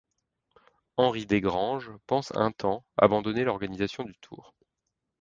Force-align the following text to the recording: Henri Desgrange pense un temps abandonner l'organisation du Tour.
Henri 0.97 1.27
Desgrange 1.27 1.91
pense 2.07 2.31
un 2.35 2.51
temps 2.51 2.83
abandonner 2.97 3.43
l'organisation 3.43 4.03
du 4.03 4.15
Tour. 4.17 4.55